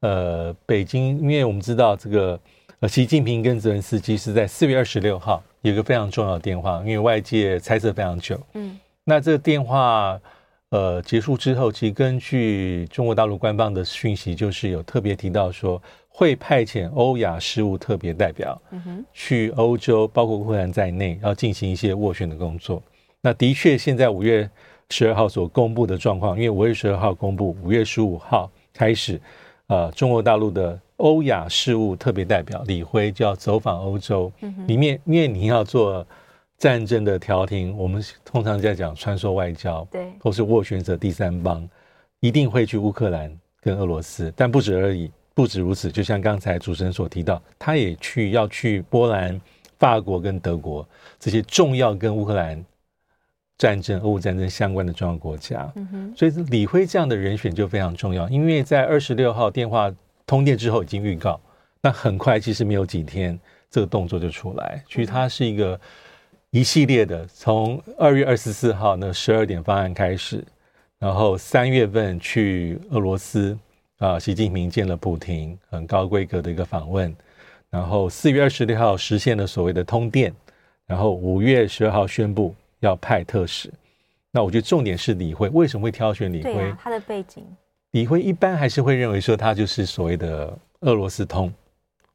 [0.02, 2.40] 呃北京，因为我们知道这个。
[2.82, 8.38] 呃，习近平跟泽连斯基是在四月二十六号有一个非常重要的电话，因为外界猜测非常久。
[8.54, 10.20] 嗯，那这个电话
[10.72, 22.84] 呃结束之后，其实根据中国大陆官方的讯息，就是有特别提到说会派遣欧亚事务特别代表，嗯哼，去欧洲，包括乌克兰在内，要进行一些斡旋的工作。
[23.22, 24.48] 那的确，现在五月
[24.90, 29.20] 十二号所公布的状况，因为五月十二号公布，五月十五号开始，
[29.68, 30.78] 呃，中国大陆的。
[30.98, 34.32] 欧亚事务特别代表李辉就要走访欧洲，
[34.66, 36.06] 里面因为你要做
[36.58, 41.68] 战争的调停，我们通常在讲穿梭外交，对，或是斡旋者第三方，
[42.22, 43.30] 一定会去乌克兰
[43.60, 45.92] 跟俄罗斯，但不止而已，不止如此。
[45.92, 49.40] 就像刚才主持人所提到，他也去要去波兰、
[49.78, 50.88] 法国跟德国
[51.20, 52.64] 这些重要跟乌克兰
[53.58, 55.70] 战争、俄乌战争相关的重要国家。
[56.16, 59.94] 所以李辉这样的人选就非常重要，因为在二十六号电话。
[60.26, 61.40] 通电之后已经预告，
[61.82, 64.84] 那很快其实没有几天，这个动作就出来。
[64.88, 65.80] 其实它是一个
[66.50, 70.44] 一系列的，从二月二十四号那十二点方案开始，
[70.98, 73.58] 然后三月份去俄罗斯
[74.00, 77.16] 啊，习近平见了普京，很高规格的一个访问，
[77.70, 80.34] 然后四月二十六号实现了所谓的通电，
[80.88, 83.72] 然后五月十二号宣布要派特使。
[84.32, 86.54] 那我觉得重点是李辉，为什么会挑选李辉？
[86.54, 87.46] 对啊，他的背景。
[87.96, 91.50] 李辉一般还是会认为说他就是所谓的俄罗斯通，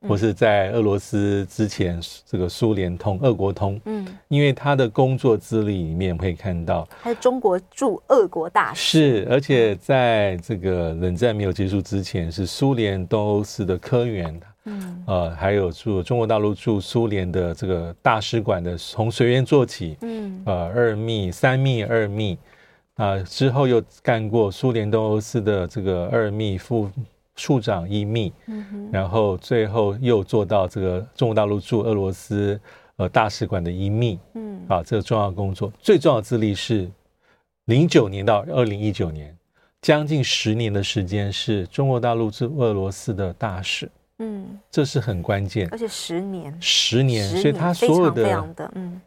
[0.06, 3.80] 或是在俄罗斯之前这个苏联通、俄国通。
[3.86, 14.38] 嗯，因为他的工作资历里面可以看到，他是中国驻俄国大使，是，而且在这个冷战没有结束之前，是苏联东欧司的科员。
[14.66, 19.96] 嗯，呃，还有驻中国大陆驻苏联的这个大使馆的，从随员做起。
[20.02, 22.36] 嗯，呃，二秘、三秘、二秘。
[23.00, 26.90] 啊，之后又干过苏联东欧司的这个二秘副
[27.34, 32.60] 处长一秘，嗯、哼然后最后又做到这个中国大陆驻俄罗斯
[32.96, 36.90] 呃大使馆的一秘，嗯，啊，这个重要工作最重要的资历是
[37.64, 39.34] 零九年到二零一九年，
[39.80, 49.00] 将近十年的时间是中国大陆驻俄罗斯的大使，嗯，这是很关键，而且十年，十年，所以他所有的嗯，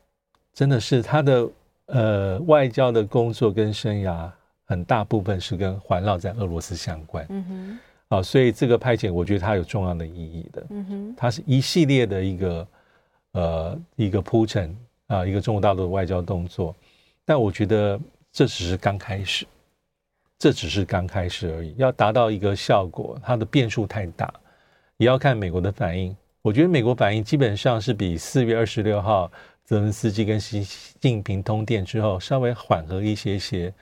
[0.51, 1.47] 真的是他的。
[1.93, 4.27] 呃，外交的工作跟生涯
[4.65, 7.23] 很大部分是跟环绕在俄罗斯相关。
[7.29, 7.45] 嗯
[8.09, 10.65] 哼，啊，所以这个派遣，我觉得它有重要的意义的。
[10.71, 12.67] 嗯哼，它是一系列的一个
[13.33, 14.75] 呃一个铺陈
[15.05, 16.75] 啊，一个中国大陆的外交动作。
[17.23, 17.99] 但我觉得
[18.31, 19.45] 这只是刚开始，
[20.39, 21.75] 这只是刚开始而已。
[21.77, 24.33] 要达到一个效果，它的变数太大，
[24.97, 26.15] 也要看美国的反应。
[26.41, 29.31] 我觉得美国反应基本上是比四月二十六号。
[29.65, 30.67] 泽连斯基跟习
[30.99, 33.73] 近平通电之后，稍微缓和一些些，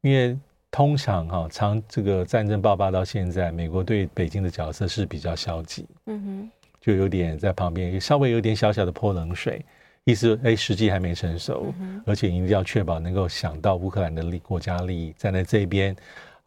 [0.00, 0.36] 因为
[0.72, 9.64] 通常哈，长这个战争爆发到现在，美国对北京的角色是比较消极，嗯哼，就有点在旁边，稍微有点小小的泼冷水，
[10.04, 11.72] 意思哎，时机还没成熟，
[12.04, 15.94] 而且一定要确保能够想到乌克兰的利国家利益，站在这边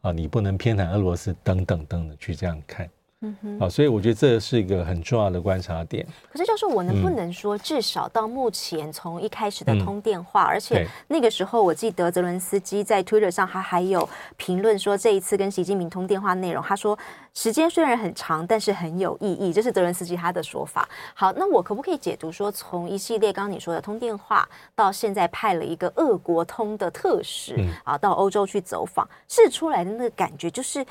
[0.01, 2.89] 啊，你不能偏袒俄罗斯等等等的去这样看。
[3.25, 6.05] 嗯哼，好，所以我觉得这是一个很重要的观察点。
[6.29, 16.99] 可是，教授，我能不能说，至少到目前，从一开始的通电话，嗯、而且那个时候，我记得泽伦斯基在 Twitter 上，他还有评论说，这一次跟习近平通电话内容，他说
[17.33, 20.85] 时间虽然很长，但是很有意义，这是泽伦斯基他的说法。
[21.13, 30.85] 好，那我可不可以解读说，从一系列刚刚你说的通电话，到现在派了一个俄国通的特使、嗯、啊，到欧洲去走访，试出来的那个感觉就是。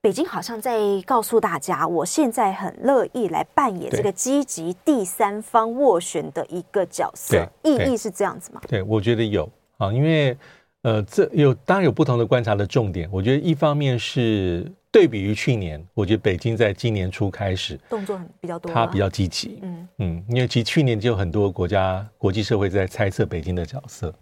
[0.00, 8.60] 北京好像在告诉大家，我现在很乐意来扮演这个积极第三方斡旋的一个角色，意义是这样子吗？
[8.68, 9.48] 对，我觉得有。
[9.76, 10.36] 啊，因为
[10.82, 13.08] 呃，这有当然有不同的观察的重点。
[13.12, 19.88] 我觉得一方面是对比于去年，我觉得北京在今年初开始动作很比较多，它比较积极，嗯。
[19.98, 24.14] 嗯，因为其实去年就有很多国家国际社会在猜测北京的角色，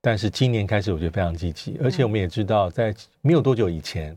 [0.00, 4.16] 但是今年开始我觉得非常积极，而且我们也知道，在没有多久以前。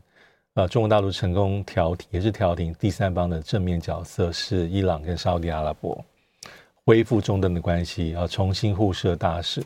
[0.54, 6.04] 啊，中国大陆成功调停，也是调停第三方的正面角色是伊朗跟沙乌地阿拉伯，
[6.84, 9.60] 恢复中东的关系，啊，重新互设大使，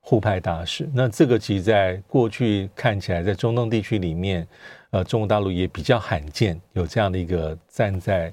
[0.00, 0.90] 互派大使。
[0.92, 4.44] 那这个其实在过去看起来，在中东地区里面，
[4.90, 8.32] 呃，中国大陆也比较罕见有这样的一个站在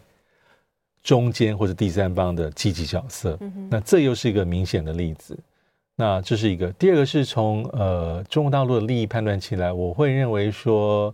[1.03, 3.37] 中间或者第三方的积极角色。
[3.69, 5.37] 那这又是一个明显的例子。
[5.95, 6.71] 那这是一个。
[6.71, 11.13] 第二个是从呃中国大陆的利益判断起来，我会认为说。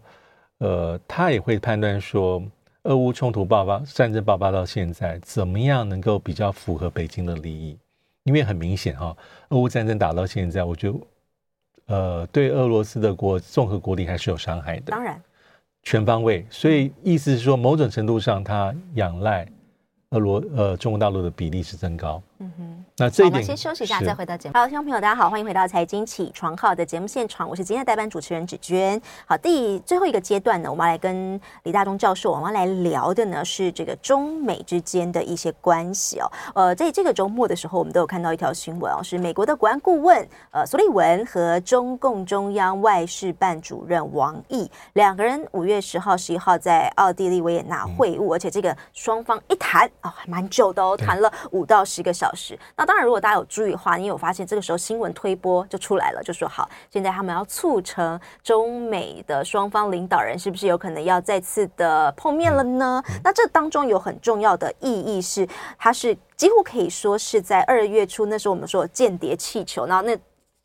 [0.62, 2.40] 呃，他也会判断说，
[2.84, 7.76] 俄乌冲突爆发、战争爆发到现在，怎么样能够比较符合北京的利益？
[8.26, 9.18] 因为很明显哈，
[9.50, 11.00] 俄乌战争打到现在，我觉得，
[11.88, 14.92] 呃，对俄罗斯的国综合国力还是有伤害的。
[14.92, 15.20] 当然，
[15.82, 16.46] 全方位。
[16.52, 19.48] 所以意思是说，某种程度上，他仰赖
[20.12, 22.22] 俄罗呃中国大陆的比例是增高。
[22.42, 22.86] 嗯哼。
[22.98, 24.54] 那这一点，我们先休息一下，再回到节目。
[24.58, 29.00] 好，听众朋友，大家好，欢迎回到财经起床号的节目现场，我是今天的代班主持人芷娟。
[29.28, 36.32] 好，第最后一个阶段呢，我们要来跟李大中教授，我们要来聊的呢是这个中美之间的一些关系哦。
[36.56, 52.58] 呃，在这个周末的时候，我们都有看到一条新闻哦，是美国的国安顾问呃苏利文和中共中央外事办主任王毅两个人五月十号、十一号在奥地利维也纳会晤，嗯、而且这个双方一谈哦，还蛮久的哦，谈了五到十个小时。
[52.76, 63.04] 那当然，如果大家有注意的话，你有发现这个时候新闻推播就出来了，就说好，现在他们要促成中美的双方领导人是不是有可能要再次的碰面了呢？
[63.24, 70.18] 那这当中有很重要的意义是，它是几乎可以说是在二月初那时候我们说间谍气球，然后那。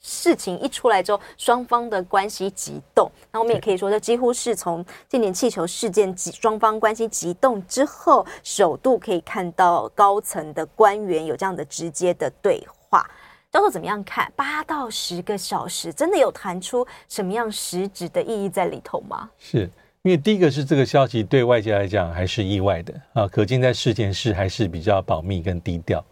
[0.09, 3.11] 事情一出来之后，双方的关系急动。
[3.33, 13.05] 那我们也可以说，这几乎是从间谍气球事件急双方关系急动之后，首度可以看到高层的官员有这样的直接的对话。
[13.51, 14.31] 教授怎么样看？
[14.37, 19.29] 八到十个小时，真的有谈出什么样实质的意义在里头吗？
[19.39, 19.69] 是
[20.03, 26.05] 因为第一个是这个消息对外界来讲还是意外的啊，可见在事件是还是比较保密跟低调。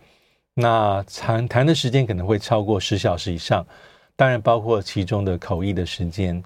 [0.54, 3.66] 那谈谈的时间可能会超过十小时以上，
[4.14, 6.40] 当然包括其中的口译的时间。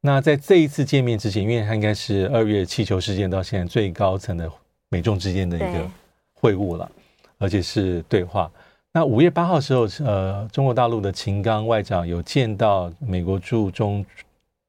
[0.00, 4.50] 那在这一次见面之前，因为它应该是二月气球事件到现在最高层的
[4.88, 5.88] 美中之间的一个
[6.34, 6.90] 会晤了，
[7.38, 8.50] 而且是对话。
[8.92, 14.04] 那五月八号时候，呃，中国大陆的秦刚外长有见到美国驻中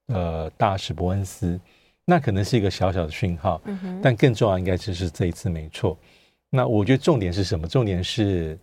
[0.09, 1.59] 呃大使伯恩斯，
[2.05, 3.59] 那可能是一个小小的讯号，
[4.03, 5.97] 但更重要应该就是这一次没错。
[6.51, 7.67] 那我觉得重点是什么？
[7.67, 8.55] 重点是。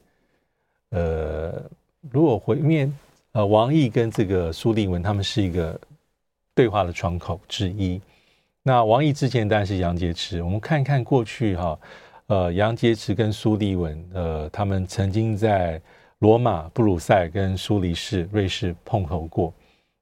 [0.90, 1.62] 呃，
[2.10, 2.92] 如果回面，
[3.32, 5.78] 呃，王毅跟这个苏利文他们是一个
[6.54, 8.00] 对话的窗口之一。
[8.62, 11.78] 那王毅之前当然是杨洁篪，我们看一看过去哈，
[12.26, 15.80] 呃，杨洁篪跟苏利文，呃，他们曾经在
[16.18, 19.54] 罗马、布鲁塞尔跟苏黎世、瑞士碰头过。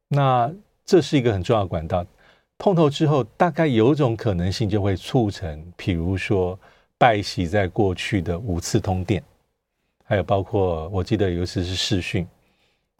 [0.08, 0.50] 那
[0.84, 2.04] 这是一个很重要的管道，
[2.56, 6.58] 碰头之后，大概有种可能性就会促成，比如说
[6.96, 9.22] 拜习在过去的五次通电。
[10.08, 12.26] 还有包括，我记得有一次是视讯，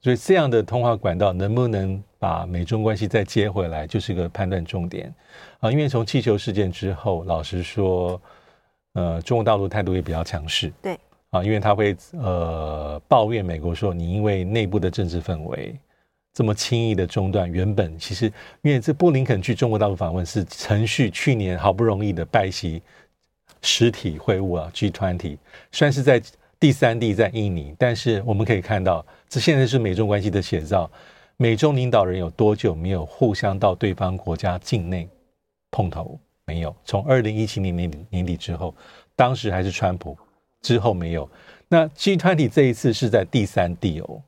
[0.03, 5.11] 所以这样的通话管道能不能把美中关系再接回来，就是一个判断重点
[5.59, 5.73] 啊。
[5.73, 8.21] 因为从气球事件之后，老实说，
[8.92, 10.99] 呃，中国大陆态度也比较强势，对
[11.31, 15.75] 啊，因为他会呃抱怨美国说，你因为内部的政治氛围
[16.35, 18.27] 这么轻易的中断，原本其实
[18.61, 22.83] 因为这布林肯去中国大陆访问是程序去年好不容易的拜席
[23.63, 25.38] 实体会晤啊，G20
[25.73, 26.21] 算是在。
[26.61, 30.90] 第三地在印尼，但是我们可以看到，这现在是美中关系的写照。
[31.37, 35.09] 美中领导人有多久没有互相到对方国家境内
[35.71, 36.19] 碰头？
[36.44, 38.75] 没有，从二零一七年年底年底之后，
[39.15, 40.19] 当时还是川普，
[40.63, 41.31] 之后没有。
[41.69, 44.21] 那 G20 这一次是在第三地哦，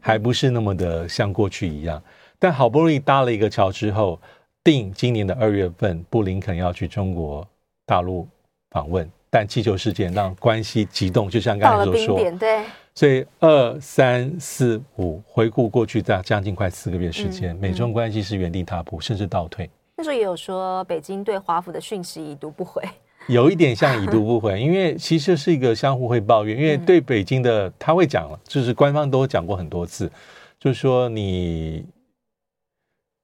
[0.00, 2.02] 还不是那么的像过去一样。
[2.38, 4.20] 但好不容易搭了一个桥之后，
[4.62, 7.46] 定今年的二月份，布林肯要去中国
[7.86, 8.28] 大陆
[8.72, 12.64] 访问，但气球事件让关系激动，就像刚才所说，对。
[12.94, 19.70] 所以二三四五回顾过去，在将近快四个月时间，美中关系是原地踏步，甚至倒退。
[19.96, 22.82] 那时候也有说，北京对华府的讯息已读不回，
[23.28, 30.10] 有一点像已读不回，因为其实是一个相互会抱怨，因为对北京的他会讲了，就是官方都讲过很多次，
[30.58, 31.84] 就是说你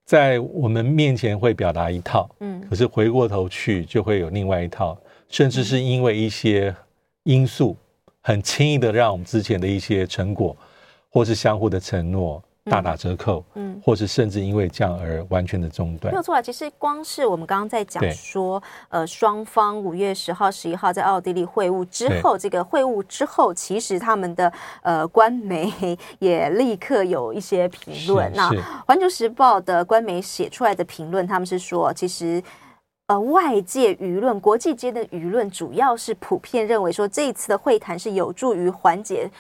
[0.05, 4.97] 在我们面前会表达一套，嗯，可是回过头去就会有另外一套，
[5.29, 6.75] 甚至是因为一些
[7.23, 7.77] 因素。
[8.27, 10.57] 很轻易的让我们之前的一些成果，
[11.11, 16.11] 或是相互的承诺大打折扣，嗯，或是甚至因为这样而完全的中断。
[16.11, 24.51] 没有错啊，其实光是我们刚刚在讲说，呃，双方五月十号、十一号在奥地利会晤之后，这个会晤之后，其实他们的
[24.81, 25.71] 呃官媒
[26.19, 28.33] 也立刻有一些评论。
[28.35, 28.51] 那
[28.87, 32.43] 《环球时报》的官媒写出来的评论，他们是说，其实。
[33.07, 39.31] 呃，外界舆论、国际间的舆论，主要是普遍认为说，这一次的会谈是有助于缓解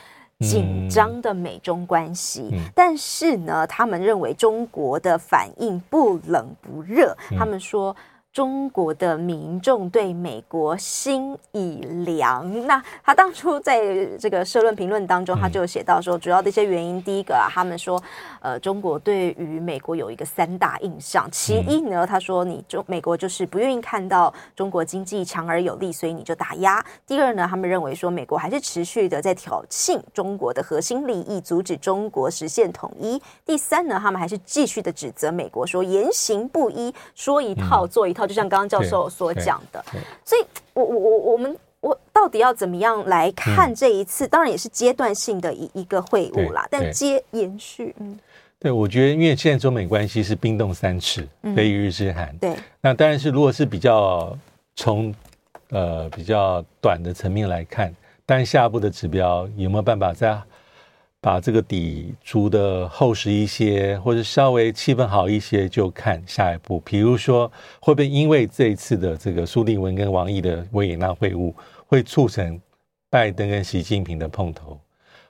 [0.41, 2.51] 紧张的美中关系。
[2.75, 7.95] 但是呢，他们认为中国的反应不冷不热，嗯、他们说。
[8.35, 12.66] 中国的民众对美国心已凉。
[12.66, 18.03] 那他当初在这个社论评论当中，他就写到说，主要的一些原因，第一个啊，他们说，
[18.41, 21.28] 呃，中国对于美国有一个三大印象。
[21.30, 26.85] 其一呢，他说，你中美国就是不愿意看到中国经济强而有力，所以你就打压。
[27.07, 33.22] 第二呢，他们认为说，美国还是持续的在挑衅中国的核心利益，阻止中国实现统一。
[33.47, 38.24] 第三呢，他们还是继续的指责美国说言行不一，说一套做一套。
[38.27, 39.85] 就像刚刚教授所讲的，
[40.25, 44.27] 所以我我我我们我到底要怎么样来看这一次？
[44.27, 48.18] 当然也是阶段性的一一个会晤啦，但接延续，嗯，
[48.59, 54.37] 对，我觉得因为现在中美关系是冰冻三尺，非一日之寒，对，那当然是如果是比较
[54.75, 55.14] 从
[55.70, 57.95] 呃比较短的层面来看，
[58.25, 60.41] 但下一步的指标有没有办法在？
[61.25, 66.79] 把这个底筑的厚实一些，或者稍微气氛好一些，就看下一步。
[66.81, 67.51] 比如说，
[67.81, 71.55] 会不会因为这一次的这个苏利文跟王毅的维也纳会晤，
[71.87, 72.61] 会促成
[73.09, 74.79] 拜登跟习近平的碰头，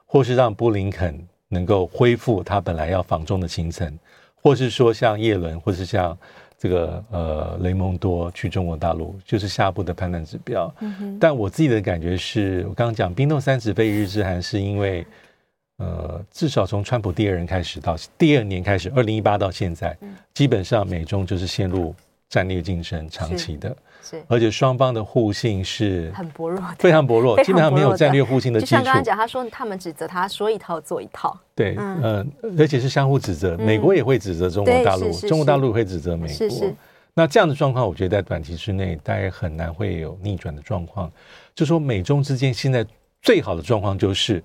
[0.05, 1.17] 或是让布林肯
[1.47, 3.97] 能够恢复他本来要访中的行程，
[4.35, 6.19] 或是说像叶伦，或是像
[6.59, 10.75] 这个呃雷蒙多去中国大陆，就是下一步的判断指标。
[10.81, 11.17] 嗯。
[11.21, 15.07] 但我自己的感觉是，我刚刚讲冰冻三尺非一日之寒，是因为。
[15.79, 21.93] 呃，至少从川普第二人开始到第二年开始，二零一八到现在，嗯、基本上美中就是陷入
[22.29, 28.71] 战略竞争，长期的，是，是而且双方的互信是很薄弱，非常薄弱， 基本上没有战略互信的基础。
[28.71, 36.37] 就像刚刚讲，他说他们指责他说一套做一套，对，嗯、呃，而且是相互指责，美国也会指责中国大陆，嗯、中国大陆也会指责美国。
[36.37, 36.75] 是是
[37.15, 41.11] 那这样的状况，我觉得在短期之内大概很难会有逆转的状况。
[41.53, 42.87] 就说美中之间现在
[43.23, 44.41] 最好的状况就是。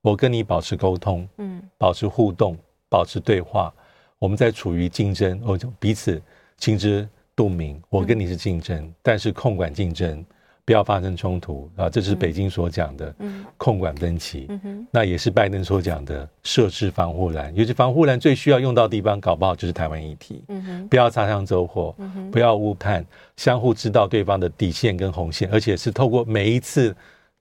[0.00, 2.56] 我跟你保持沟通，嗯，保持互动，
[2.88, 3.72] 保持对话。
[4.18, 6.20] 我们在处于竞争，我就彼此
[6.58, 7.80] 心知肚明。
[7.88, 10.24] 我跟你是竞争，嗯、但是控管竞争，
[10.64, 11.88] 不要发生冲突啊！
[11.88, 14.46] 这是北京所讲的，嗯，控管分歧。
[14.48, 17.54] 嗯哼，那也是拜登所讲的设置防护栏。
[17.54, 20.44] 尤其防护栏最需要用到的地方，搞不好就是台湾议题。
[20.48, 23.04] 嗯哼，不要擦枪走火，嗯，不要误判，
[23.36, 26.94] 相互知道对方的底线跟红线，而且是透过每一次。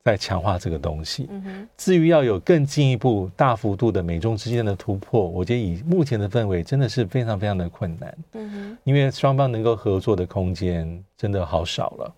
[0.08, 1.30] 在强化这个东西。
[1.76, 8.18] 至于要有更进一步、大幅度的美中之间的突破，我觉得以目前的氛围，真的是非常非常的困难。
[8.32, 12.14] 嗯哼，因为双方能够合作的空间真的好少了。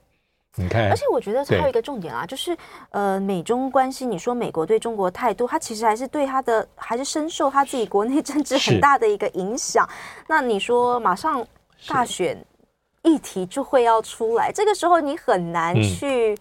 [0.56, 2.56] 你看，而且我觉得还有一个重点啊，就是
[2.92, 9.90] 呃，美中关系，你说美国对中国态度，它其实还是对它的，还是深受他自己国内政治很大的一个影响。
[10.28, 11.44] 那你说马上
[11.88, 12.38] 大选
[13.02, 16.38] 议题就会要出来，这个时候你很难去。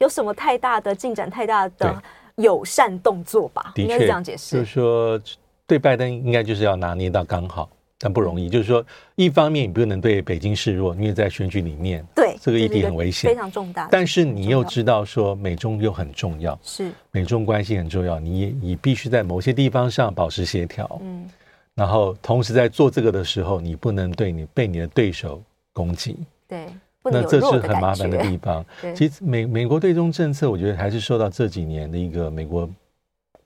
[0.00, 2.02] 有什么太大的进展、太大的
[2.36, 3.72] 友善动作吧？
[3.76, 4.56] 应该是这样解释。
[4.56, 5.20] 就是说，
[5.66, 8.48] 对拜登应该就是要拿捏到刚好，但不容易。
[8.48, 8.84] 就是说，
[9.14, 13.88] 一方面你不能对北京示弱，因为在选举里面，对这个议题很危险，非常重大。
[13.90, 20.98] 但是你又知道说，美中又很重要，是美中关系很重要，你你必须在某些地方上保持协调。
[21.02, 21.28] 嗯，
[21.74, 25.42] 然后同时在做这个的时候，你不能对你被你的对手
[25.74, 26.16] 攻击。
[26.48, 26.68] 对。
[27.04, 28.64] 那这是很麻烦的地方。
[28.94, 32.68] 其实美美国对中政策，我觉得还是受到这几年的一个美国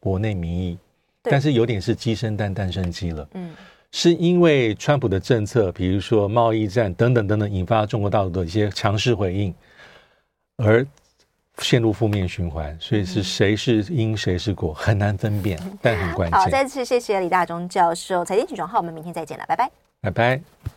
[0.00, 0.78] 国内民意，
[1.22, 3.28] 但是有点是鸡生蛋，蛋生鸡了。
[3.34, 3.55] 嗯，
[3.92, 9.55] 是因为川普的政策，比如说贸易战等等等等，引发中国大陆的一些强势回应，
[10.57, 10.84] 而
[11.59, 12.76] 陷入负面循环。
[12.80, 16.40] 所以是谁是因，谁是果，很难分辨，但很关键。
[16.40, 18.24] 好，再次谢谢李大中教授。
[18.24, 20.72] 财经起床号，我们明天再见了，拜拜，拜拜。